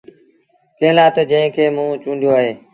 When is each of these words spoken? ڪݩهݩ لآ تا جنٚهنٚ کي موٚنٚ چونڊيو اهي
ڪݩهݩ 0.77 0.95
لآ 0.97 1.05
تا 1.15 1.21
جنٚهنٚ 1.29 1.53
کي 1.55 1.65
موٚنٚ 1.75 1.99
چونڊيو 2.01 2.31
اهي 2.37 2.51